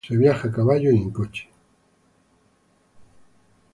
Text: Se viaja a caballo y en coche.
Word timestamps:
Se 0.07 0.17
viaja 0.17 0.47
a 0.47 0.51
caballo 0.51 0.89
y 0.89 0.95
en 0.97 1.11
coche. 1.11 1.47